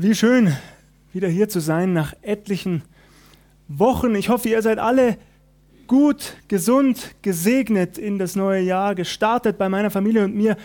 [0.00, 0.56] Wie schön,
[1.12, 2.82] wieder hier zu sein nach etlichen
[3.66, 4.14] Wochen.
[4.14, 5.18] Ich hoffe, ihr seid alle
[5.88, 9.58] gut, gesund, gesegnet in das neue Jahr gestartet.
[9.58, 10.56] Bei meiner Familie und mir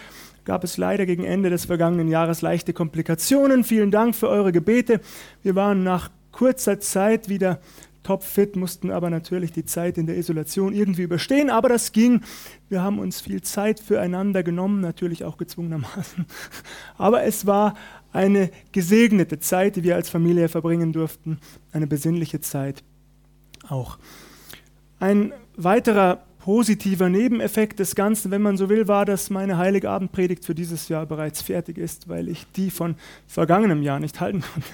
[0.46, 3.64] gab es leider gegen Ende des vergangenen Jahres leichte Komplikationen.
[3.64, 5.02] Vielen Dank für eure Gebete.
[5.42, 7.60] Wir waren nach kurzer Zeit wieder
[8.04, 12.22] topfit, mussten aber natürlich die Zeit in der Isolation irgendwie überstehen, aber das ging.
[12.70, 16.26] Wir haben uns viel Zeit füreinander genommen, natürlich auch gezwungenermaßen.
[16.98, 17.76] Aber es war
[18.12, 21.40] eine gesegnete Zeit, die wir als Familie verbringen durften,
[21.72, 22.84] eine besinnliche Zeit
[23.70, 23.98] auch.
[25.00, 30.54] Ein weiterer positiver Nebeneffekt des Ganzen, wenn man so will, war, dass meine Heiligabendpredigt für
[30.54, 32.96] dieses Jahr bereits fertig ist, weil ich die von
[33.28, 34.68] vergangenem Jahr nicht halten konnte.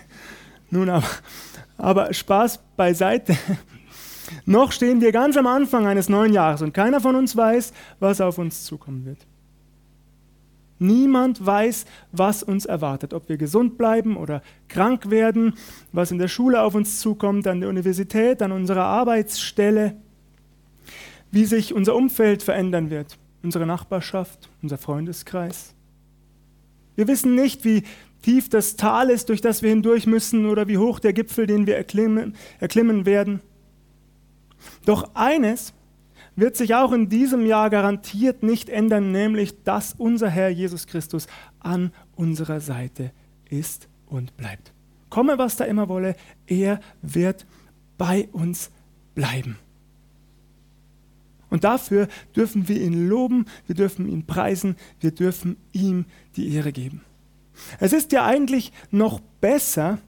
[0.71, 1.07] Nun aber,
[1.77, 3.37] aber Spaß beiseite.
[4.45, 8.21] Noch stehen wir ganz am Anfang eines neuen Jahres und keiner von uns weiß, was
[8.21, 9.25] auf uns zukommen wird.
[10.79, 15.55] Niemand weiß, was uns erwartet, ob wir gesund bleiben oder krank werden,
[15.91, 19.98] was in der Schule auf uns zukommt, an der Universität, an unserer Arbeitsstelle,
[21.31, 25.76] wie sich unser Umfeld verändern wird, unsere Nachbarschaft, unser Freundeskreis.
[26.95, 27.83] Wir wissen nicht, wie
[28.21, 31.67] tief das Tal ist, durch das wir hindurch müssen, oder wie hoch der Gipfel, den
[31.67, 33.41] wir erklimmen, erklimmen werden.
[34.85, 35.73] Doch eines
[36.35, 41.27] wird sich auch in diesem Jahr garantiert nicht ändern, nämlich dass unser Herr Jesus Christus
[41.59, 43.11] an unserer Seite
[43.49, 44.73] ist und bleibt.
[45.09, 46.15] Komme, was da immer wolle,
[46.48, 47.45] er wird
[47.98, 48.71] bei uns
[49.15, 49.57] bleiben.
[51.49, 56.71] Und dafür dürfen wir ihn loben, wir dürfen ihn preisen, wir dürfen ihm die Ehre
[56.71, 57.01] geben.
[57.79, 59.99] Es ist ja eigentlich noch besser,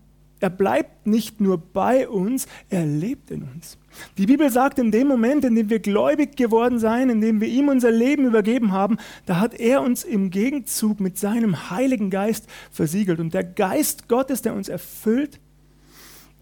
[0.41, 3.77] er bleibt nicht nur bei uns, er lebt in uns.
[4.17, 7.47] Die Bibel sagt, in dem Moment, in dem wir gläubig geworden sein, in dem wir
[7.47, 12.47] ihm unser Leben übergeben haben, da hat er uns im Gegenzug mit seinem Heiligen Geist
[12.71, 13.19] versiegelt.
[13.19, 15.39] Und der Geist Gottes, der uns erfüllt,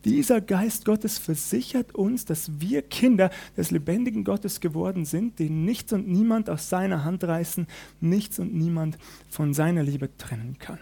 [0.06, 5.92] dieser Geist Gottes versichert uns, dass wir Kinder des lebendigen Gottes geworden sind, den nichts
[5.92, 7.68] und niemand aus seiner Hand reißen,
[8.00, 8.98] nichts und niemand
[9.30, 10.80] von seiner Liebe trennen kann.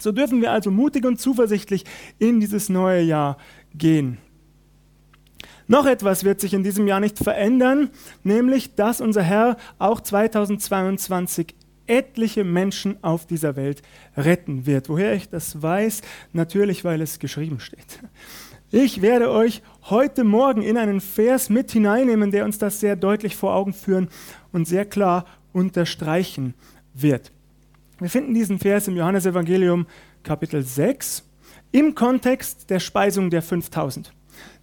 [0.00, 1.84] So dürfen wir also mutig und zuversichtlich
[2.18, 3.36] in dieses neue Jahr
[3.74, 4.18] gehen.
[5.68, 7.90] Noch etwas wird sich in diesem Jahr nicht verändern,
[8.24, 11.54] nämlich dass unser Herr auch 2022
[11.86, 13.82] etliche Menschen auf dieser Welt
[14.16, 14.88] retten wird.
[14.88, 16.02] Woher ich das weiß?
[16.32, 18.00] Natürlich, weil es geschrieben steht.
[18.72, 23.36] Ich werde euch heute Morgen in einen Vers mit hineinnehmen, der uns das sehr deutlich
[23.36, 24.08] vor Augen führen
[24.52, 26.54] und sehr klar unterstreichen
[26.94, 27.32] wird.
[28.00, 29.86] Wir finden diesen Vers im Johannesevangelium
[30.22, 31.22] Kapitel 6
[31.70, 34.12] im Kontext der Speisung der 5000.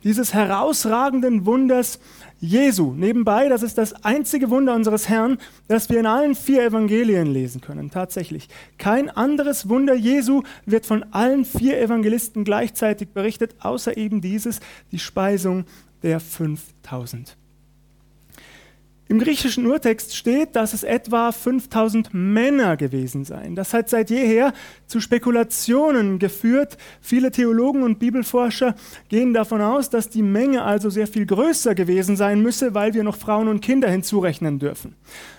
[0.03, 1.99] Dieses herausragenden Wunders
[2.39, 2.93] Jesu.
[2.93, 5.37] Nebenbei, das ist das einzige Wunder unseres Herrn,
[5.67, 7.91] das wir in allen vier Evangelien lesen können.
[7.91, 8.47] Tatsächlich.
[8.79, 14.61] Kein anderes Wunder Jesu wird von allen vier Evangelisten gleichzeitig berichtet, außer eben dieses,
[14.91, 15.65] die Speisung
[16.01, 17.37] der 5000.
[19.09, 23.55] Im griechischen Urtext steht, dass es etwa 5000 Männer gewesen seien.
[23.55, 24.53] Das hat seit jeher
[24.85, 26.77] zu Spekulationen geführt.
[26.99, 28.75] Viele Theologen und Bibelforscher
[29.07, 33.03] gehen davon aus, dass die Menge also sehr viel größer gewesen sein müsse, weil wir
[33.03, 34.95] noch Frauen und Kinder hinzurechnen dürfen.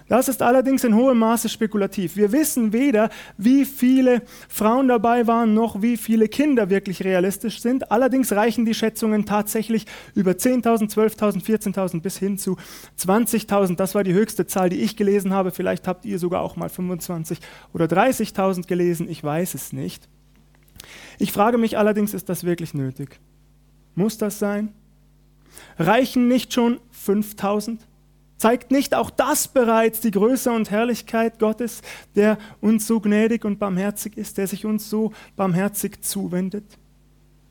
[0.08, 2.16] Das ist allerdings in hohem Maße spekulativ.
[2.16, 7.90] Wir wissen weder, wie viele Frauen dabei waren, noch wie viele Kinder wirklich realistisch sind.
[7.90, 12.56] Allerdings reichen die Schätzungen tatsächlich über 10.000, 12.000, 14.000 bis hin zu
[12.98, 13.76] 20.000.
[13.76, 15.50] Das war die höchste Zahl, die ich gelesen habe.
[15.50, 17.40] Vielleicht habt ihr sogar auch mal 25
[17.74, 19.08] oder 30.000 gelesen.
[19.10, 20.08] Ich weiß es nicht.
[21.18, 23.20] Ich frage mich allerdings, ist das wirklich nötig?
[23.94, 24.72] Muss das sein?
[25.78, 27.87] Reichen nicht schon 5000?
[28.38, 31.82] Zeigt nicht auch das bereits die Größe und Herrlichkeit Gottes,
[32.14, 36.64] der uns so gnädig und barmherzig ist, der sich uns so barmherzig zuwendet?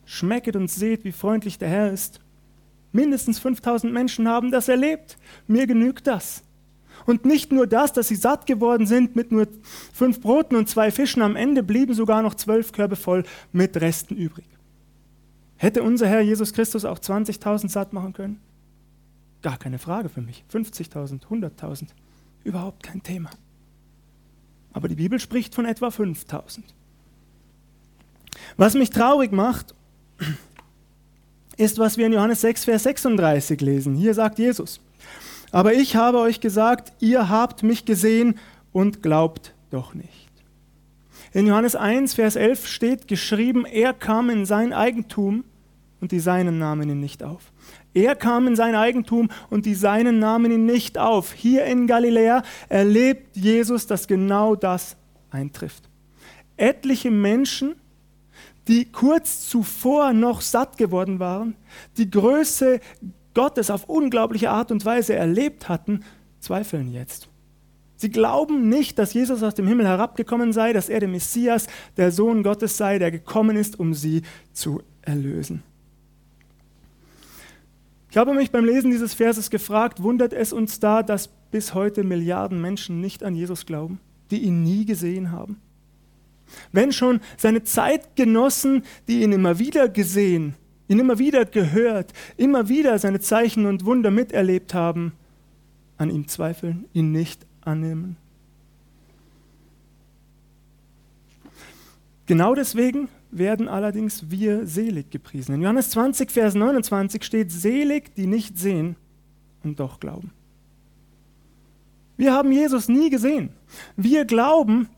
[0.06, 2.22] Schmecket und seht, wie freundlich der Herr ist.
[2.94, 5.18] Mindestens 5000 Menschen haben das erlebt.
[5.46, 6.42] Mir genügt das.
[7.06, 9.48] Und nicht nur das, dass sie satt geworden sind mit nur
[9.94, 14.16] fünf Broten und zwei Fischen, am Ende blieben sogar noch zwölf Körbe voll mit Resten
[14.16, 14.45] übrig.
[15.57, 18.39] Hätte unser Herr Jesus Christus auch 20.000 satt machen können?
[19.42, 20.44] Gar keine Frage für mich.
[20.51, 21.88] 50.000, 100.000,
[22.44, 23.30] überhaupt kein Thema.
[24.74, 26.60] Aber die Bibel spricht von etwa 5.000.
[28.57, 29.74] Was mich traurig macht,
[31.57, 33.95] ist, was wir in Johannes 6, Vers 36 lesen.
[33.95, 34.80] Hier sagt Jesus,
[35.51, 38.38] aber ich habe euch gesagt, ihr habt mich gesehen
[38.74, 40.28] und glaubt doch nicht.
[41.34, 45.44] In Johannes 1, Vers 11 steht geschrieben, er kam in sein Eigentum
[46.00, 47.51] und die Seinen nahmen ihn nicht auf.
[47.98, 51.34] Er kam in sein Eigentum und die Seinen nahmen ihn nicht auf.
[51.34, 54.98] Hier in Galiläa erlebt Jesus, dass genau das
[55.32, 55.90] eintrifft.
[56.58, 57.76] Etliche Menschen
[58.68, 61.56] die kurz zuvor noch satt geworden waren,
[61.96, 62.80] die Größe
[63.34, 66.04] Gottes auf unglaubliche Art und Weise erlebt hatten,
[66.40, 67.30] zweifeln jetzt.
[67.96, 72.12] Sie glauben nicht, dass Jesus aus dem Himmel herabgekommen sei, dass er der Messias, der
[72.12, 74.22] Sohn Gottes sei, der gekommen ist, um sie
[74.54, 75.64] zu erlösen.
[78.18, 82.04] Ich habe mich beim Lesen dieses Verses gefragt, wundert es uns da, dass bis heute
[82.04, 84.00] Milliarden Menschen nicht an Jesus glauben,
[84.31, 85.62] die ihn nie gesehen haben?
[86.72, 90.56] Wenn schon seine Zeitgenossen, die ihn immer wieder gesehen,
[90.88, 95.13] ihn immer wieder gehört, immer wieder seine Zeichen und Wunder miterlebt haben,
[96.00, 98.18] an ihm zweifeln, ihn nicht annehmen.
[102.25, 105.56] Genau deswegen werden allerdings wir selig gepriesen.
[105.56, 108.95] In Johannes 20, Vers 29 steht, selig, die nicht sehen
[109.63, 110.31] und doch glauben.
[112.15, 113.50] Wir haben Jesus nie gesehen.
[113.95, 114.89] Wir glauben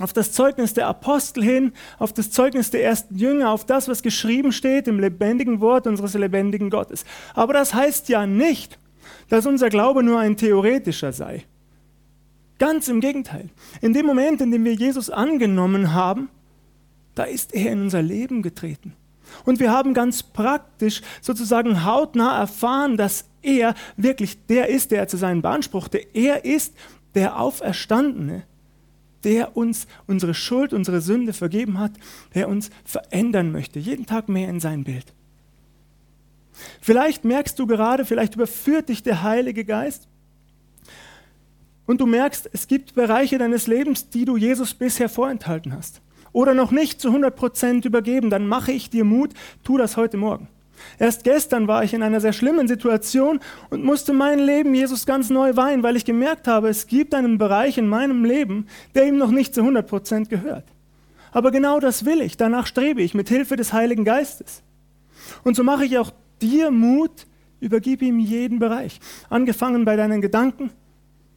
[0.00, 4.02] auf das Zeugnis der Apostel hin, auf das Zeugnis der ersten Jünger, auf das, was
[4.02, 7.04] geschrieben steht im lebendigen Wort unseres lebendigen Gottes.
[7.34, 8.78] Aber das heißt ja nicht,
[9.28, 11.44] dass unser Glaube nur ein theoretischer sei.
[12.58, 13.48] Ganz im Gegenteil.
[13.80, 16.28] In dem Moment, in dem wir Jesus angenommen haben,
[17.14, 18.94] da ist er in unser Leben getreten.
[19.44, 25.08] Und wir haben ganz praktisch sozusagen hautnah erfahren, dass er wirklich der ist, der er
[25.08, 25.98] zu sein beanspruchte.
[26.14, 26.74] Er ist
[27.14, 28.44] der Auferstandene,
[29.24, 31.92] der uns unsere Schuld, unsere Sünde vergeben hat,
[32.34, 35.12] der uns verändern möchte, jeden Tag mehr in sein Bild.
[36.80, 40.08] Vielleicht merkst du gerade, vielleicht überführt dich der Heilige Geist
[41.86, 46.02] und du merkst, es gibt Bereiche deines Lebens, die du Jesus bisher vorenthalten hast
[46.32, 49.30] oder noch nicht zu 100 Prozent übergeben, dann mache ich dir Mut,
[49.64, 50.48] tu das heute Morgen.
[50.98, 53.40] Erst gestern war ich in einer sehr schlimmen Situation
[53.70, 57.38] und musste mein Leben Jesus ganz neu weihen, weil ich gemerkt habe, es gibt einen
[57.38, 60.64] Bereich in meinem Leben, der ihm noch nicht zu 100 Prozent gehört.
[61.32, 64.62] Aber genau das will ich, danach strebe ich mit Hilfe des Heiligen Geistes.
[65.44, 66.12] Und so mache ich auch
[66.42, 67.26] dir Mut,
[67.60, 70.70] übergib ihm jeden Bereich, angefangen bei deinen Gedanken,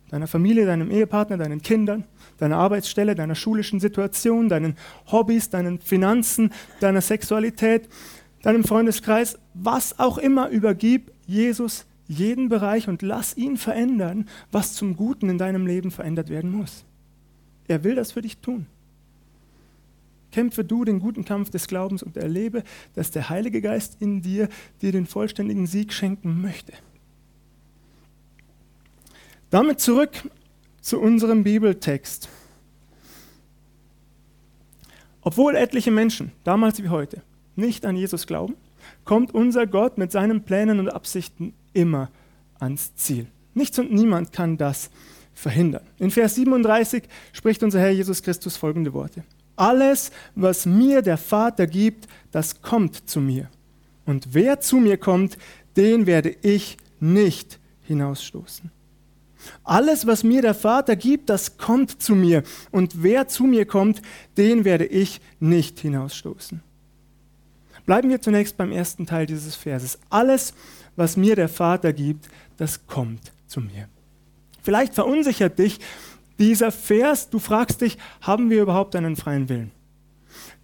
[0.09, 2.03] deiner Familie, deinem Ehepartner, deinen Kindern,
[2.38, 4.75] deiner Arbeitsstelle, deiner schulischen Situation, deinen
[5.11, 7.89] Hobbys, deinen Finanzen, deiner Sexualität,
[8.44, 14.95] deinem Freundeskreis, was auch immer, übergib Jesus jeden Bereich und lass ihn verändern, was zum
[14.95, 16.85] Guten in deinem Leben verändert werden muss.
[17.67, 18.67] Er will das für dich tun.
[20.31, 22.63] Kämpfe du den guten Kampf des Glaubens und erlebe,
[22.95, 24.49] dass der Heilige Geist in dir
[24.81, 26.73] dir den vollständigen Sieg schenken möchte.
[29.53, 30.09] Damit zurück
[30.81, 32.27] zu unserem Bibeltext.
[35.21, 37.21] Obwohl etliche Menschen, damals wie heute,
[37.55, 38.55] nicht an Jesus glauben,
[39.05, 42.09] kommt unser Gott mit seinen Plänen und Absichten immer
[42.57, 43.27] ans Ziel.
[43.53, 44.89] Nichts und niemand kann das
[45.35, 45.83] verhindern.
[45.99, 49.23] In Vers 37 spricht unser Herr Jesus Christus folgende Worte.
[49.56, 53.51] Alles, was mir der Vater gibt, das kommt zu mir.
[54.07, 55.38] Und wer zu mir kommt,
[55.77, 58.71] den werde ich nicht hinausstoßen.
[59.63, 62.44] Alles, was mir der Vater gibt, das kommt zu mir.
[62.72, 64.01] Und wer zu mir kommt,
[64.38, 66.62] den werde ich nicht hinausstoßen.
[67.86, 70.00] Bleiben wir zunächst beim ersten Teil dieses Verses.
[70.10, 70.54] Alles,
[70.95, 73.90] was mir der Vater gibt, das kommt zu mir.
[74.62, 75.80] Vielleicht verunsichert dich
[76.40, 77.30] dieser Vers.
[77.30, 79.72] Du fragst dich, haben wir überhaupt einen freien Willen?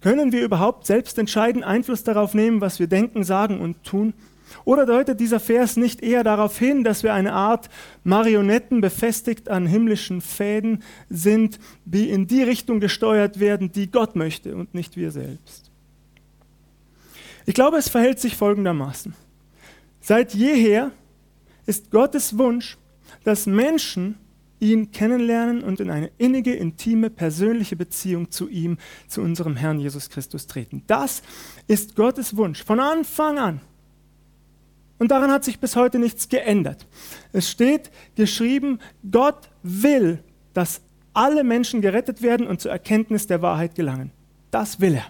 [0.00, 4.14] Können wir überhaupt selbst entscheiden, Einfluss darauf nehmen, was wir denken, sagen und tun?
[4.64, 7.68] Oder deutet dieser Vers nicht eher darauf hin, dass wir eine Art
[8.04, 14.54] Marionetten befestigt an himmlischen Fäden sind, die in die Richtung gesteuert werden, die Gott möchte
[14.54, 15.70] und nicht wir selbst?
[17.46, 19.14] Ich glaube, es verhält sich folgendermaßen.
[20.00, 20.92] Seit jeher
[21.66, 22.76] ist Gottes Wunsch,
[23.24, 24.16] dass Menschen
[24.60, 28.78] ihn kennenlernen und in eine innige, intime, persönliche Beziehung zu ihm,
[29.08, 30.82] zu unserem Herrn Jesus Christus treten.
[30.86, 31.22] Das
[31.66, 33.60] ist Gottes Wunsch von Anfang an.
[35.00, 36.86] Und daran hat sich bis heute nichts geändert.
[37.32, 38.80] Es steht geschrieben,
[39.10, 40.82] Gott will, dass
[41.14, 44.12] alle Menschen gerettet werden und zur Erkenntnis der Wahrheit gelangen.
[44.50, 45.06] Das will er.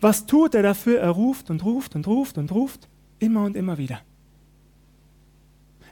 [0.00, 0.98] Was tut er dafür?
[0.98, 2.88] Er ruft und ruft und ruft und ruft,
[3.20, 4.00] immer und immer wieder.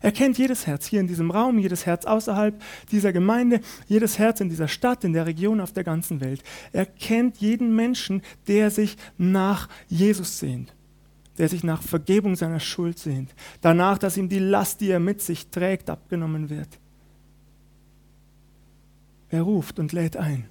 [0.01, 2.61] Er kennt jedes Herz hier in diesem Raum, jedes Herz außerhalb
[2.91, 6.43] dieser Gemeinde, jedes Herz in dieser Stadt, in der Region, auf der ganzen Welt.
[6.73, 10.75] Er kennt jeden Menschen, der sich nach Jesus sehnt
[11.39, 15.23] der sich nach Vergebung seiner Schuld sehnt, danach, dass ihm die Last, die er mit
[15.23, 16.69] sich trägt, abgenommen wird.
[19.31, 20.47] Er ruft und lädt ein.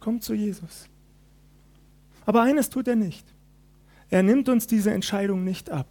[0.00, 0.88] Komm zu Jesus.
[2.26, 3.24] Aber eines tut er nicht.
[4.10, 5.86] Er nimmt uns diese Entscheidung nicht ab.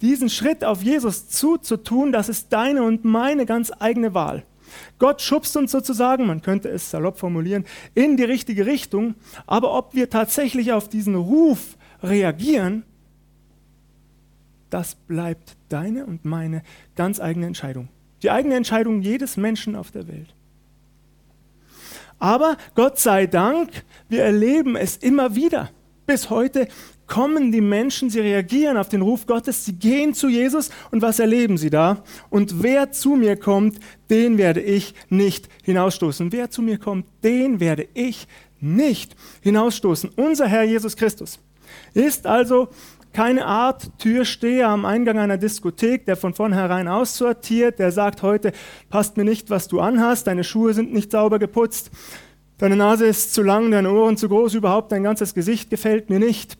[0.00, 4.44] Diesen Schritt auf Jesus zuzutun, das ist deine und meine ganz eigene Wahl.
[4.98, 9.14] Gott schubst uns sozusagen, man könnte es salopp formulieren, in die richtige Richtung.
[9.46, 12.84] Aber ob wir tatsächlich auf diesen Ruf reagieren,
[14.70, 16.62] das bleibt deine und meine
[16.96, 17.88] ganz eigene Entscheidung.
[18.22, 20.34] Die eigene Entscheidung jedes Menschen auf der Welt.
[22.18, 25.70] Aber Gott sei Dank, wir erleben es immer wieder.
[26.06, 26.68] Bis heute
[27.06, 31.18] kommen die Menschen, sie reagieren auf den Ruf Gottes, sie gehen zu Jesus und was
[31.18, 32.02] erleben sie da?
[32.30, 33.78] Und wer zu mir kommt,
[34.08, 36.32] den werde ich nicht hinausstoßen.
[36.32, 38.26] Wer zu mir kommt, den werde ich
[38.60, 40.10] nicht hinausstoßen.
[40.16, 41.38] Unser Herr Jesus Christus
[41.94, 42.68] ist also
[43.12, 48.52] keine Art Türsteher am Eingang einer Diskothek, der von vornherein aussortiert, der sagt, heute
[48.88, 51.90] passt mir nicht, was du anhast, deine Schuhe sind nicht sauber geputzt,
[52.58, 56.18] deine Nase ist zu lang, deine Ohren zu groß, überhaupt dein ganzes Gesicht gefällt mir
[56.18, 56.56] nicht.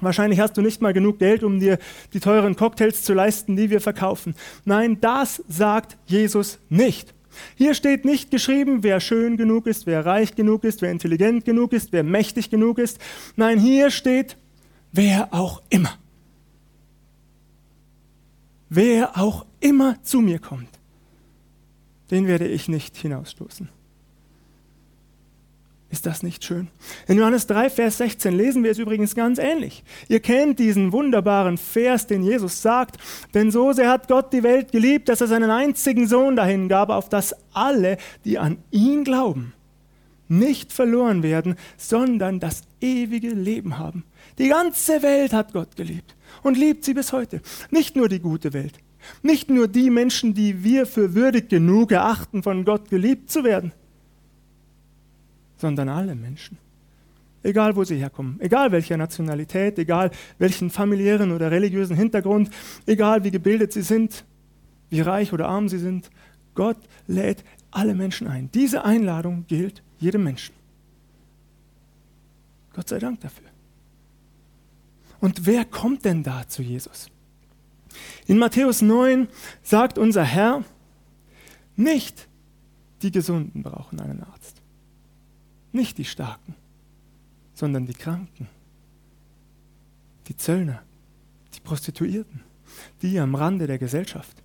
[0.00, 1.78] Wahrscheinlich hast du nicht mal genug Geld, um dir
[2.14, 4.34] die teuren Cocktails zu leisten, die wir verkaufen.
[4.64, 7.12] Nein, das sagt Jesus nicht.
[7.54, 11.72] Hier steht nicht geschrieben, wer schön genug ist, wer reich genug ist, wer intelligent genug
[11.72, 12.98] ist, wer mächtig genug ist.
[13.36, 14.36] Nein, hier steht,
[14.92, 15.98] wer auch immer.
[18.68, 20.68] Wer auch immer zu mir kommt,
[22.10, 23.68] den werde ich nicht hinausstoßen.
[25.90, 26.68] Ist das nicht schön?
[27.08, 29.82] In Johannes 3, Vers 16 lesen wir es übrigens ganz ähnlich.
[30.08, 32.98] Ihr kennt diesen wunderbaren Vers, den Jesus sagt,
[33.34, 36.90] denn so sehr hat Gott die Welt geliebt, dass er seinen einzigen Sohn dahin gab,
[36.90, 39.52] auf dass alle, die an ihn glauben,
[40.28, 44.04] nicht verloren werden, sondern das ewige Leben haben.
[44.38, 47.40] Die ganze Welt hat Gott geliebt und liebt sie bis heute.
[47.72, 48.74] Nicht nur die gute Welt,
[49.22, 53.72] nicht nur die Menschen, die wir für würdig genug erachten, von Gott geliebt zu werden,
[55.60, 56.58] sondern alle Menschen.
[57.42, 62.50] Egal wo sie herkommen, egal welcher Nationalität, egal welchen familiären oder religiösen Hintergrund,
[62.86, 64.24] egal wie gebildet sie sind,
[64.90, 66.10] wie reich oder arm sie sind,
[66.54, 66.76] Gott
[67.06, 68.50] lädt alle Menschen ein.
[68.52, 70.54] Diese Einladung gilt jedem Menschen.
[72.74, 73.48] Gott sei Dank dafür.
[75.20, 77.08] Und wer kommt denn da zu Jesus?
[78.26, 79.28] In Matthäus 9
[79.62, 80.64] sagt unser Herr,
[81.76, 82.28] nicht
[83.02, 84.59] die Gesunden brauchen einen Arzt,
[85.72, 86.54] nicht die Starken,
[87.54, 88.48] sondern die Kranken,
[90.28, 90.82] die Zöllner,
[91.54, 92.40] die Prostituierten,
[93.02, 94.42] die am Rande der Gesellschaft,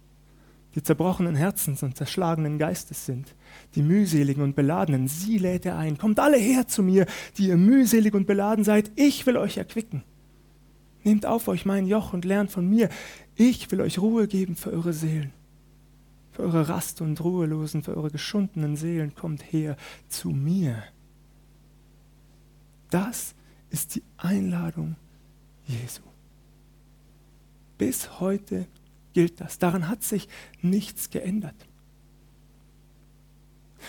[0.75, 3.33] die zerbrochenen Herzens und zerschlagenen Geistes sind,
[3.75, 5.97] die mühseligen und beladenen, sie lädt er ein.
[5.97, 7.05] Kommt alle her zu mir,
[7.37, 10.03] die ihr mühselig und beladen seid, ich will euch erquicken.
[11.05, 12.89] Nehmt auf euch mein Joch und lernt von mir.
[13.35, 15.31] Ich will euch Ruhe geben für eure Seelen.
[16.31, 19.77] Für eure Rast- und Ruhelosen, für eure geschundenen Seelen, kommt her
[20.09, 20.83] zu mir.
[22.89, 23.35] Das
[23.69, 24.95] ist die Einladung
[25.65, 26.01] Jesu.
[27.77, 28.67] Bis heute
[29.13, 29.59] gilt das.
[29.59, 30.27] Daran hat sich
[30.61, 31.55] nichts geändert.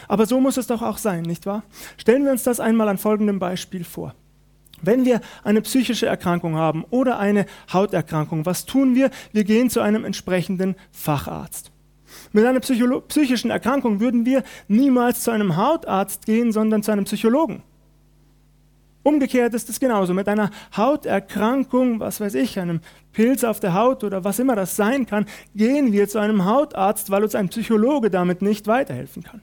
[0.08, 1.62] Aber so muss es doch auch sein, nicht wahr?
[1.96, 4.14] Stellen wir uns das einmal an folgendem Beispiel vor.
[4.82, 9.10] Wenn wir eine psychische Erkrankung haben oder eine Hauterkrankung, was tun wir?
[9.32, 11.72] Wir gehen zu einem entsprechenden Facharzt.
[12.32, 17.62] Mit einer psychischen Erkrankung würden wir niemals zu einem Hautarzt gehen, sondern zu einem Psychologen.
[19.06, 20.14] Umgekehrt ist es genauso.
[20.14, 22.80] Mit einer Hauterkrankung, was weiß ich, einem
[23.12, 27.08] Pilz auf der Haut oder was immer das sein kann, gehen wir zu einem Hautarzt,
[27.08, 29.42] weil uns ein Psychologe damit nicht weiterhelfen kann.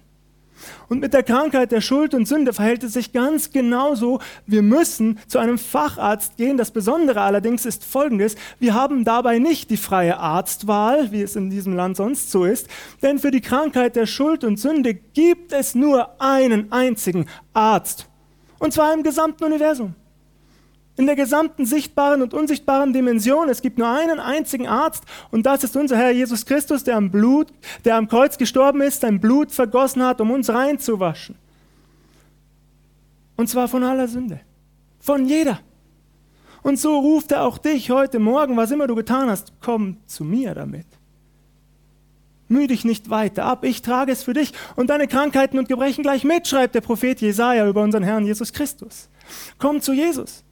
[0.90, 4.20] Und mit der Krankheit der Schuld und Sünde verhält es sich ganz genauso.
[4.46, 6.58] Wir müssen zu einem Facharzt gehen.
[6.58, 8.36] Das Besondere allerdings ist folgendes.
[8.60, 12.68] Wir haben dabei nicht die freie Arztwahl, wie es in diesem Land sonst so ist.
[13.02, 18.10] Denn für die Krankheit der Schuld und Sünde gibt es nur einen einzigen Arzt.
[18.64, 19.94] Und zwar im gesamten Universum
[20.96, 23.50] in der gesamten sichtbaren und unsichtbaren Dimension.
[23.50, 27.12] Es gibt nur einen einzigen Arzt und das ist unser Herr Jesus Christus, der am
[27.12, 27.52] Blut,
[27.84, 31.36] der am Kreuz gestorben ist, sein Blut vergossen hat, um uns reinzuwaschen.
[33.36, 34.40] Und zwar von aller Sünde.
[35.02, 35.60] Von jeder.
[36.62, 40.24] Und so ruft er auch dich heute Morgen, was immer du getan hast, komm zu
[40.24, 40.88] mir damit.
[42.54, 46.04] Mühe dich nicht weiter ab, ich trage es für dich und deine Krankheiten und Gebrechen
[46.04, 49.10] gleich mit, schreibt der Prophet Jesaja über unseren Herrn Jesus Christus.
[49.58, 50.44] Komm zu Jesus.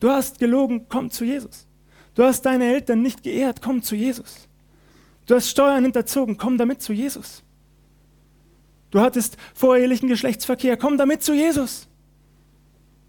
[0.00, 1.66] Du hast gelogen, komm zu Jesus.
[2.14, 4.48] Du hast deine Eltern nicht geehrt, komm zu Jesus.
[5.26, 7.42] Du hast Steuern hinterzogen, komm damit zu Jesus.
[8.90, 11.86] Du hattest vorehelichen Geschlechtsverkehr, komm damit zu Jesus.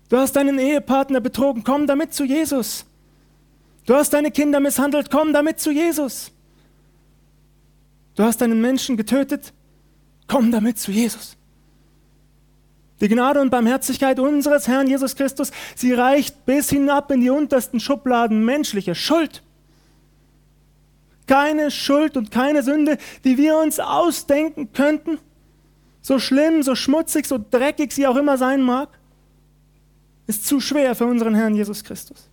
[0.09, 2.85] Du hast deinen Ehepartner betrogen, komm damit zu Jesus.
[3.85, 6.31] Du hast deine Kinder misshandelt, komm damit zu Jesus.
[8.21, 9.51] Du hast einen Menschen getötet,
[10.27, 11.35] komm damit zu Jesus.
[12.99, 17.79] Die Gnade und Barmherzigkeit unseres Herrn Jesus Christus, sie reicht bis hinab in die untersten
[17.79, 19.41] Schubladen menschlicher Schuld.
[21.25, 25.17] keine Schuld und keine Sünde, die wir uns ausdenken könnten,
[26.03, 28.89] so schlimm, so schmutzig, so dreckig sie auch immer sein mag,
[30.27, 32.29] ist zu schwer für unseren Herrn Jesus Christus.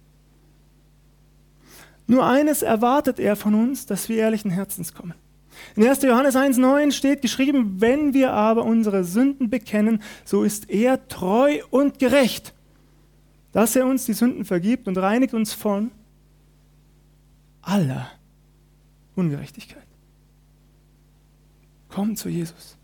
[2.07, 5.14] Nur eines erwartet er von uns, dass wir ehrlichen Herzens kommen.
[5.76, 6.02] In 1.
[6.02, 11.98] Johannes 1.9 steht geschrieben, wenn wir aber unsere Sünden bekennen, so ist er treu und
[11.98, 12.54] gerecht,
[13.52, 15.90] dass er uns die Sünden vergibt und reinigt uns von
[17.62, 18.10] aller
[19.14, 19.86] Ungerechtigkeit.
[21.88, 22.76] Komm zu Jesus.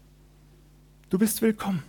[1.10, 1.82] Du bist willkommen.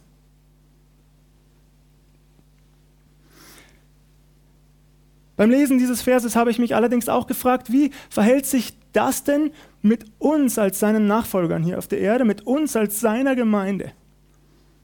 [5.35, 9.51] Beim Lesen dieses Verses habe ich mich allerdings auch gefragt, wie verhält sich das denn
[9.85, 13.91] mit uns als seinen Nachfolgern hier auf der Erde, mit uns als seiner Gemeinde?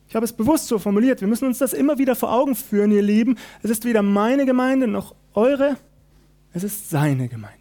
[0.08, 1.22] Ich habe es bewusst so formuliert.
[1.22, 3.38] Wir müssen uns das immer wieder vor Augen führen, ihr Lieben.
[3.64, 5.78] Es ist weder meine Gemeinde noch eure,
[6.54, 7.58] es ist seine Gemeinde.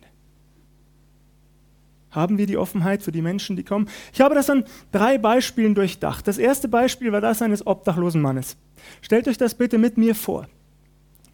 [2.10, 3.88] Haben wir die Offenheit für die Menschen, die kommen?
[4.12, 6.26] Ich habe das an drei Beispielen durchdacht.
[6.26, 8.56] Das erste Beispiel war das eines obdachlosen Mannes.
[9.00, 10.48] Stellt euch das bitte mit mir vor.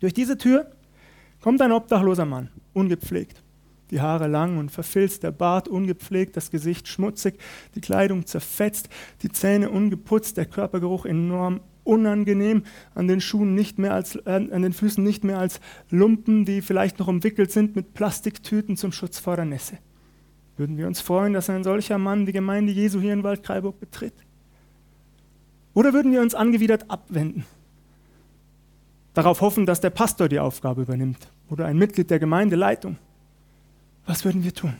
[0.00, 0.70] Durch diese Tür
[1.40, 3.42] kommt ein obdachloser Mann, ungepflegt.
[3.90, 7.38] Die Haare lang und verfilzt, der Bart ungepflegt, das Gesicht schmutzig,
[7.75, 8.88] die Kleidung zerfetzt,
[9.23, 12.64] die Zähne ungeputzt, der Körpergeruch enorm unangenehm,
[12.95, 16.61] an den Schuhen nicht mehr als, äh, an den Füßen nicht mehr als Lumpen, die
[16.61, 19.78] vielleicht noch umwickelt sind mit Plastiktüten zum Schutz vor der Nässe.
[20.57, 24.14] Würden wir uns freuen, dass ein solcher Mann die Gemeinde Jesu hier in Waldkraiburg betritt?
[25.75, 27.45] Oder würden wir uns angewidert abwenden?
[29.12, 32.97] Darauf hoffen, dass der Pastor die Aufgabe übernimmt oder ein Mitglied der Gemeindeleitung.
[34.06, 34.76] Was würden wir tun?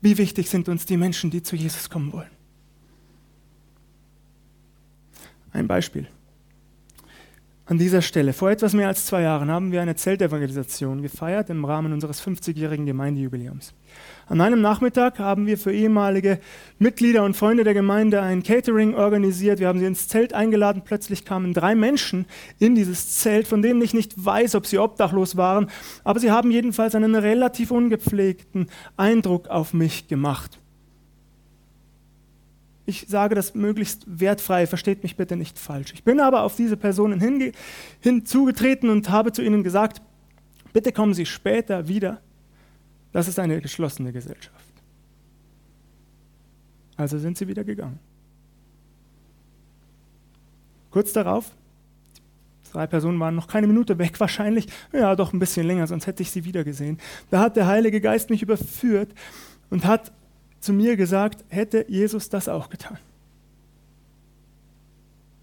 [0.00, 2.30] Wie wichtig sind uns die Menschen, die zu Jesus kommen wollen?
[5.52, 6.08] Ein Beispiel.
[7.70, 11.64] An dieser Stelle, vor etwas mehr als zwei Jahren, haben wir eine Zeltevangelisation gefeiert im
[11.64, 13.74] Rahmen unseres 50-jährigen Gemeindejubiläums.
[14.26, 16.40] An einem Nachmittag haben wir für ehemalige
[16.80, 19.60] Mitglieder und Freunde der Gemeinde ein Catering organisiert.
[19.60, 20.82] Wir haben sie ins Zelt eingeladen.
[20.84, 22.26] Plötzlich kamen drei Menschen
[22.58, 25.70] in dieses Zelt, von denen ich nicht weiß, ob sie obdachlos waren,
[26.02, 30.58] aber sie haben jedenfalls einen relativ ungepflegten Eindruck auf mich gemacht.
[32.90, 35.92] Ich sage das möglichst wertfrei, versteht mich bitte nicht falsch.
[35.94, 37.20] Ich bin aber auf diese Personen
[38.00, 40.02] hinzugetreten und habe zu ihnen gesagt,
[40.72, 42.20] bitte kommen Sie später wieder.
[43.12, 44.74] Das ist eine geschlossene Gesellschaft.
[46.96, 48.00] Also sind sie wieder gegangen.
[50.90, 51.52] Kurz darauf,
[52.72, 56.24] drei Personen waren noch keine Minute weg wahrscheinlich, ja doch ein bisschen länger, sonst hätte
[56.24, 56.98] ich sie wiedergesehen.
[57.30, 59.14] Da hat der Heilige Geist mich überführt
[59.70, 60.10] und hat
[60.60, 62.98] zu mir gesagt, hätte Jesus das auch getan?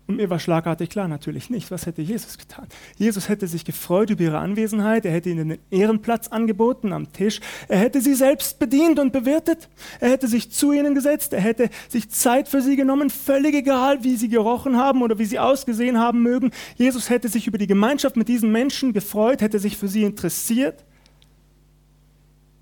[0.08, 1.70] Und mir war schlagartig klar, natürlich nicht.
[1.70, 2.66] Was hätte Jesus getan?
[2.96, 7.42] Jesus hätte sich gefreut über ihre Anwesenheit, er hätte ihnen den Ehrenplatz angeboten am Tisch,
[7.68, 9.68] er hätte sie selbst bedient und bewirtet,
[10.00, 14.06] er hätte sich zu ihnen gesetzt, er hätte sich Zeit für sie genommen, völlig egal,
[14.06, 16.52] wie sie gerochen haben oder wie sie ausgesehen haben mögen.
[16.78, 20.86] Jesus hätte sich über die Gemeinschaft mit diesen Menschen gefreut, hätte sich für sie interessiert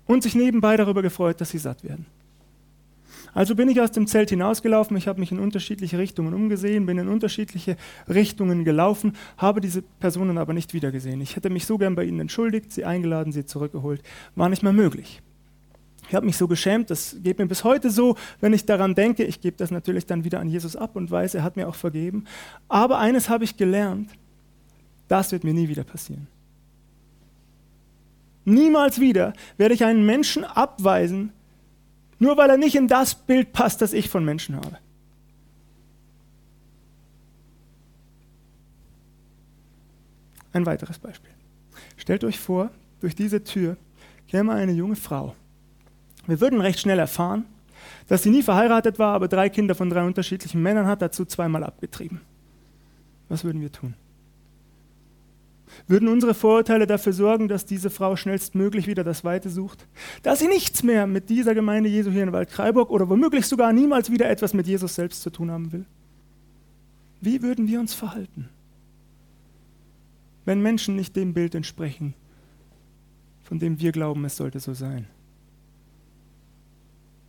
[0.06, 2.06] und sich nebenbei darüber gefreut, dass sie satt werden.
[3.36, 6.96] Also bin ich aus dem Zelt hinausgelaufen, ich habe mich in unterschiedliche Richtungen umgesehen, bin
[6.96, 7.76] in unterschiedliche
[8.08, 11.20] Richtungen gelaufen, habe diese Personen aber nicht wiedergesehen.
[11.20, 14.02] Ich hätte mich so gern bei ihnen entschuldigt, sie eingeladen, sie zurückgeholt.
[14.36, 15.20] War nicht mehr möglich.
[16.08, 19.24] Ich habe mich so geschämt, das geht mir bis heute so, wenn ich daran denke.
[19.24, 21.74] Ich gebe das natürlich dann wieder an Jesus ab und weiß, er hat mir auch
[21.74, 22.24] vergeben.
[22.68, 24.08] Aber eines habe ich gelernt,
[25.08, 26.26] das wird mir nie wieder passieren.
[28.46, 31.34] Niemals wieder werde ich einen Menschen abweisen,
[32.18, 34.78] nur weil er nicht in das Bild passt, das ich von Menschen habe.
[40.52, 41.32] Ein weiteres Beispiel.
[41.96, 43.76] Stellt euch vor, durch diese Tür
[44.28, 45.34] käme eine junge Frau.
[46.26, 47.44] Wir würden recht schnell erfahren,
[48.08, 51.62] dass sie nie verheiratet war, aber drei Kinder von drei unterschiedlichen Männern hat, dazu zweimal
[51.62, 52.20] abgetrieben.
[53.28, 53.94] Was würden wir tun?
[55.88, 59.86] Würden unsere Vorurteile dafür sorgen, dass diese Frau schnellstmöglich wieder das Weite sucht?
[60.22, 64.10] Dass sie nichts mehr mit dieser Gemeinde Jesu hier in Waldkraiburg oder womöglich sogar niemals
[64.10, 65.84] wieder etwas mit Jesus selbst zu tun haben will?
[67.20, 68.48] Wie würden wir uns verhalten,
[70.44, 72.14] wenn Menschen nicht dem Bild entsprechen,
[73.42, 75.06] von dem wir glauben, es sollte so sein?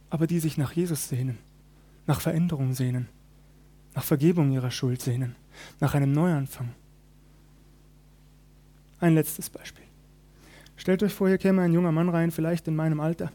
[0.10, 1.38] Aber die sich nach Jesus sehnen,
[2.06, 3.08] nach Veränderung sehnen,
[3.96, 5.36] nach Vergebung ihrer Schuld sehnen,
[5.80, 6.70] nach einem Neuanfang.
[9.00, 9.84] Ein letztes Beispiel.
[10.76, 13.32] Stellt euch vor, hier käme ein junger Mann rein, vielleicht in meinem Alter.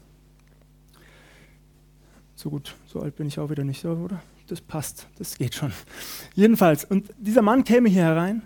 [2.35, 4.21] So gut, so alt bin ich auch wieder nicht oder?
[4.47, 5.71] Das passt, das geht schon.
[6.35, 8.41] Jedenfalls, und dieser Mann käme hier herein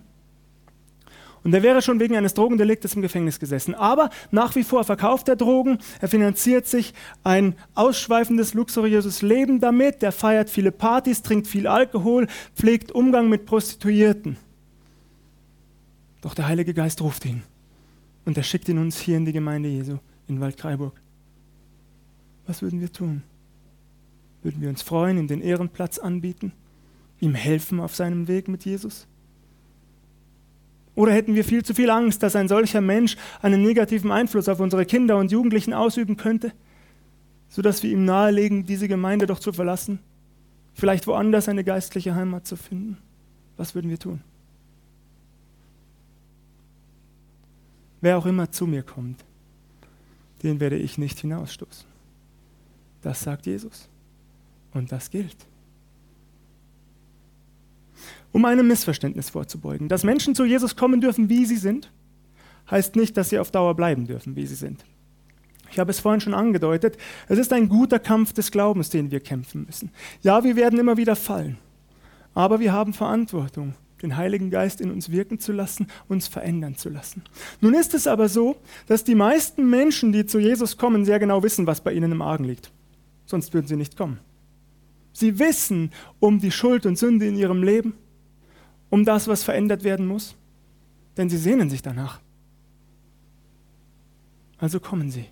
[1.44, 3.74] Und er wäre schon wegen eines Drogendeliktes im Gefängnis gesessen.
[3.74, 10.04] Aber nach wie vor verkauft er Drogen, er finanziert sich ein ausschweifendes, luxuriöses Leben damit,
[10.04, 14.38] er feiert viele Partys, trinkt viel Alkohol, pflegt Umgang mit Prostituierten.
[16.28, 17.42] Doch der Heilige Geist ruft ihn
[18.26, 21.00] und er schickt ihn uns hier in die Gemeinde Jesu in Waldkraiburg.
[22.46, 23.24] Was würden wir tun?
[24.44, 26.52] Würden wir uns freuen, ihm den Ehrenplatz anbieten,
[27.22, 29.08] ihm helfen auf seinem Weg mit Jesus?
[30.96, 34.60] Oder hätten wir viel zu viel Angst, dass ein solcher Mensch einen negativen Einfluss auf
[34.60, 36.52] unsere Kinder und Jugendlichen ausüben könnte,
[37.48, 40.00] sodass wir ihm nahelegen, diese Gemeinde doch zu verlassen,
[40.74, 42.98] vielleicht woanders eine geistliche Heimat zu finden?
[43.56, 44.20] Was würden wir tun?
[48.02, 49.24] Wer auch immer zu mir kommt,
[50.44, 51.88] den werde ich nicht hinausstoßen.
[53.02, 53.90] Das sagt Jesus.
[54.74, 55.48] Und das gilt
[58.32, 59.90] um einem Missverständnis vorzubeugen.
[59.90, 61.92] Dass Menschen zu Jesus kommen dürfen, wie sie sind,
[62.70, 64.86] heißt nicht, dass sie auf Dauer bleiben dürfen, wie sie sind.
[65.72, 69.20] Ich habe es vorhin schon angedeutet, es ist ein guter Kampf des Glaubens, den wir
[69.20, 69.92] kämpfen müssen.
[70.22, 71.58] Ja, wir werden immer wieder fallen,
[72.34, 76.90] aber wir haben Verantwortung, den Heiligen Geist in uns wirken zu lassen, uns verändern zu
[76.90, 77.24] lassen.
[77.62, 78.58] Nun ist es aber so,
[78.88, 82.22] dass die meisten Menschen, die zu Jesus kommen, sehr genau wissen, was bei ihnen im
[82.22, 82.72] Argen liegt.
[83.26, 84.20] Sonst würden sie nicht kommen.
[85.14, 87.94] Sie wissen um die Schuld und Sünde in ihrem Leben
[88.90, 90.36] um das, was verändert werden muss?
[91.18, 92.22] Denn sie sehnen sich danach.
[94.58, 95.26] Also kommen sie.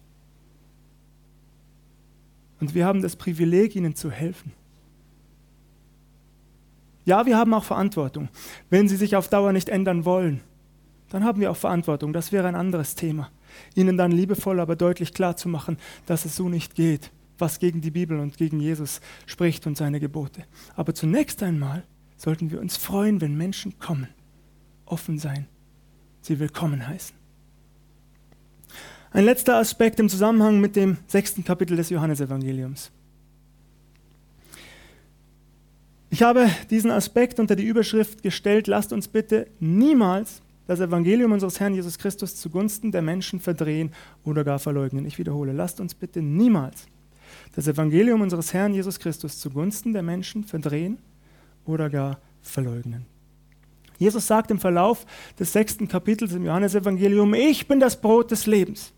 [2.59, 4.51] Und wir haben das Privileg, ihnen zu helfen.
[7.05, 8.29] Ja, wir haben auch Verantwortung.
[8.69, 10.41] Wenn sie sich auf Dauer nicht ändern wollen,
[11.09, 12.13] dann haben wir auch Verantwortung.
[12.13, 13.31] Das wäre ein anderes Thema.
[13.75, 17.81] Ihnen dann liebevoll, aber deutlich klar zu machen, dass es so nicht geht, was gegen
[17.81, 20.43] die Bibel und gegen Jesus spricht und seine Gebote.
[20.75, 21.83] Aber zunächst einmal
[22.17, 24.07] sollten wir uns freuen, wenn Menschen kommen,
[24.85, 25.47] offen sein,
[26.21, 27.15] sie willkommen heißen.
[29.11, 32.91] Ein letzter Aspekt im Zusammenhang mit dem sechsten Kapitel des Johannesevangeliums.
[36.15, 41.59] Ich habe diesen Aspekt unter die Überschrift gestellt, lasst uns bitte niemals das Evangelium unseres
[41.59, 43.91] Herrn Jesus Christus zugunsten der Menschen verdrehen
[44.23, 45.05] oder gar verleugnen.
[45.05, 46.85] Ich wiederhole, lasst uns bitte niemals
[47.53, 50.99] das Evangelium unseres Herrn Jesus Christus zugunsten der Menschen verdrehen
[51.65, 53.05] oder gar verleugnen.
[53.99, 55.05] Jesus sagt im Verlauf
[55.37, 58.93] des sechsten Kapitels im Johannesevangelium, ich bin das Brot des Lebens.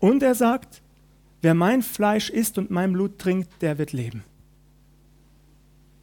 [0.00, 0.82] Und er sagt,
[1.40, 4.24] wer mein Fleisch isst und mein Blut trinkt, der wird leben.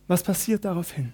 [0.10, 1.14] Was passiert daraufhin?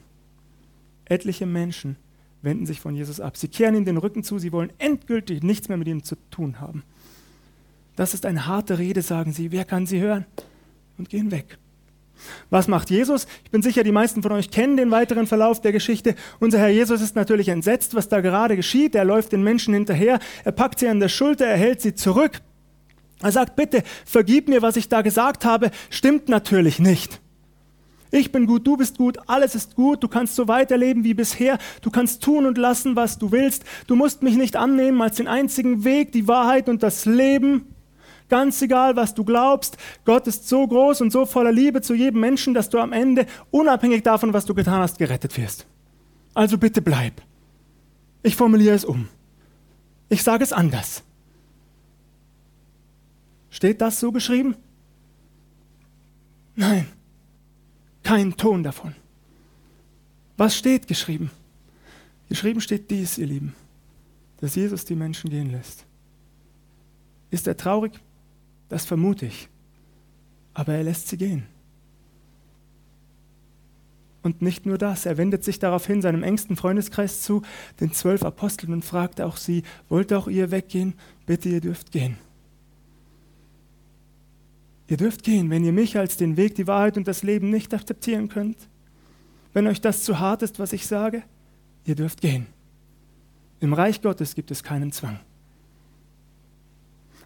[1.04, 1.98] Etliche Menschen
[2.42, 3.36] wenden sich von Jesus ab.
[3.36, 6.62] Sie kehren ihm den Rücken zu, sie wollen endgültig nichts mehr mit ihm zu tun
[6.62, 6.82] haben.
[7.98, 9.52] Das ist eine harte Rede, sagen sie.
[9.52, 10.26] Wer kann sie hören?
[10.98, 11.58] Und gehen weg.
[12.50, 13.28] Was macht Jesus?
[13.44, 16.16] Ich bin sicher, die meisten von euch kennen den weiteren Verlauf der Geschichte.
[16.40, 18.96] Unser Herr Jesus ist natürlich entsetzt, was da gerade geschieht.
[18.96, 22.40] Er läuft den Menschen hinterher, er packt sie an der Schulter, er hält sie zurück.
[23.22, 25.72] Er sagt, bitte, vergib mir, was ich da gesagt habe.
[25.90, 27.20] Stimmt natürlich nicht.
[28.12, 31.58] Ich bin gut, du bist gut, alles ist gut, du kannst so weiterleben wie bisher,
[31.82, 33.66] du kannst tun und lassen, was du willst.
[33.88, 37.68] Du musst mich nicht annehmen als den einzigen Weg, die Wahrheit und das Leben.
[38.30, 42.22] Ganz egal, was du glaubst, Gott ist so groß und so voller Liebe zu jedem
[42.22, 45.68] Menschen, dass du am Ende, unabhängig davon, was du getan hast, gerettet wirst.
[46.34, 47.22] Also bitte bleib.
[48.24, 49.08] Ich formuliere es um.
[50.10, 51.04] Ich sage es anders.
[53.52, 54.56] Steht das so geschrieben?
[56.56, 56.88] Nein,
[58.06, 58.96] kein Ton davon.
[60.38, 61.32] Was steht geschrieben?
[62.30, 63.56] Geschrieben steht dies, ihr Lieben,
[64.38, 65.86] dass Jesus die Menschen gehen lässt.
[67.32, 68.00] Ist er traurig?
[68.70, 69.50] Das vermute ich.
[70.54, 71.48] Aber er lässt sie gehen.
[74.22, 77.42] Und nicht nur das, er wendet sich daraufhin seinem engsten Freundeskreis zu,
[77.80, 80.94] den zwölf Aposteln, und fragt auch sie, wollt auch ihr weggehen?
[81.26, 82.18] Bitte, ihr dürft gehen.
[84.88, 87.74] Ihr dürft gehen, wenn ihr mich als den Weg, die Wahrheit und das Leben nicht
[87.74, 88.58] akzeptieren könnt.
[89.54, 91.24] Wenn euch das zu hart ist, was ich sage,
[91.86, 92.48] ihr dürft gehen.
[93.60, 95.20] Im Reich Gottes gibt es keinen Zwang.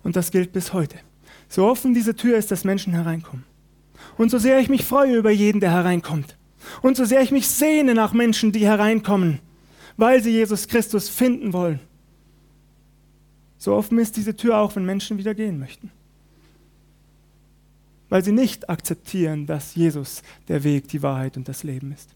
[0.03, 0.97] Und das gilt bis heute.
[1.49, 3.43] So offen diese Tür ist, dass Menschen hereinkommen.
[4.17, 6.37] Und so sehr ich mich freue über jeden, der hereinkommt.
[6.81, 9.39] Und so sehr ich mich sehne nach Menschen, die hereinkommen,
[9.97, 11.79] weil sie Jesus Christus finden wollen.
[13.57, 15.91] So offen ist diese Tür auch, wenn Menschen wieder gehen möchten.
[18.09, 22.09] Weil sie nicht akzeptieren, dass Jesus der Weg, die Wahrheit und das Leben ist.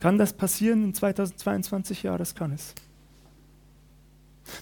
[0.00, 2.04] Kann das passieren in 2022?
[2.04, 2.74] Ja, das kann es.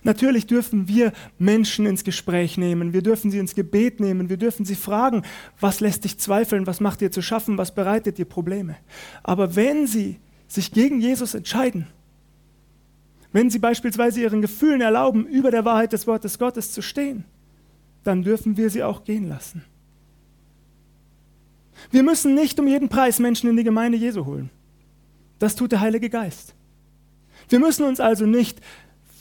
[0.03, 4.64] Natürlich dürfen wir Menschen ins Gespräch nehmen, wir dürfen sie ins Gebet nehmen, wir dürfen
[4.64, 5.22] sie fragen,
[5.61, 8.77] was lässt dich zweifeln, was macht dir zu schaffen, was bereitet dir Probleme.
[9.22, 10.18] Aber wenn sie
[10.49, 11.87] sich gegen Jesus entscheiden,
[13.37, 17.25] Wenn sie beispielsweise ihren Gefühlen erlauben, über der Wahrheit des Wortes Gottes zu stehen,
[18.07, 19.64] dann dürfen wir sie auch gehen lassen.
[21.90, 24.51] Wir müssen nicht um jeden Preis Menschen in die Gemeinde Jesu holen.
[25.38, 26.55] Das tut der Heilige Geist.
[27.49, 28.61] Wir müssen uns also nicht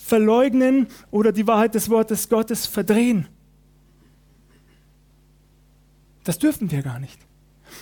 [0.03, 3.27] verleugnen oder die Wahrheit des Wortes Gottes verdrehen.
[6.23, 7.19] Das dürfen wir gar nicht.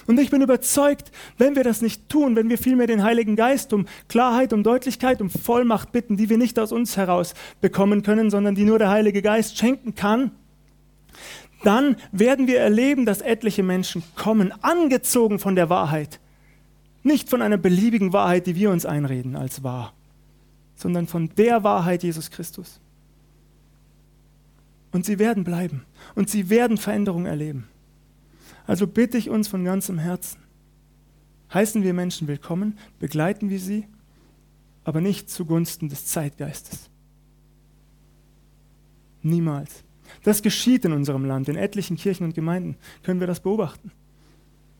[0.08, 3.74] Und ich bin überzeugt, wenn wir das nicht tun, wenn wir vielmehr den Heiligen Geist
[3.74, 8.30] um Klarheit, um Deutlichkeit, um Vollmacht bitten, die wir nicht aus uns heraus bekommen können,
[8.30, 10.32] sondern die nur der Heilige Geist schenken kann,
[11.63, 16.19] dann werden wir erleben, dass etliche Menschen kommen, angezogen von der Wahrheit.
[17.04, 19.93] Nicht von einer beliebigen Wahrheit, die wir uns einreden als wahr,
[20.76, 22.80] sondern von der Wahrheit Jesus Christus.
[24.91, 25.84] Und sie werden bleiben
[26.15, 27.67] und sie werden Veränderung erleben.
[28.67, 30.39] Also bitte ich uns von ganzem Herzen,
[31.54, 33.88] heißen wir Menschen willkommen, begleiten wir sie,
[34.84, 36.89] aber nicht zugunsten des Zeitgeistes.
[39.21, 39.84] Niemals.
[40.24, 43.92] Das geschieht in unserem Land, in etlichen Kirchen und Gemeinden können wir das beobachten.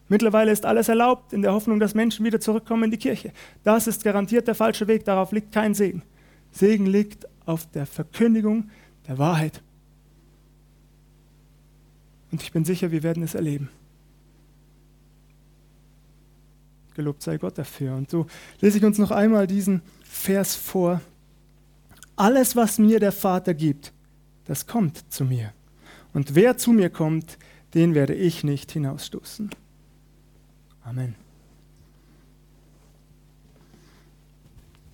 [0.10, 3.32] Mittlerweile ist alles erlaubt, in der Hoffnung, dass Menschen wieder zurückkommen in die Kirche.
[3.64, 6.04] Das ist garantiert der falsche Weg, darauf liegt kein Segen.
[6.52, 8.70] Segen liegt auf der Verkündigung
[9.08, 9.62] der Wahrheit.
[12.32, 13.70] Und ich bin sicher, wir werden es erleben.
[16.96, 17.96] Gelobt sei Gott dafür.
[17.96, 18.28] Und so
[18.62, 21.02] lese ich uns noch einmal diesen Vers vor.
[22.16, 23.94] Alles, was mir der Vater gibt,
[24.46, 25.54] das kommt zu mir.
[26.14, 27.38] Und wer zu mir kommt,
[27.74, 29.50] den werde ich nicht hinausstoßen.
[30.84, 31.16] Amen.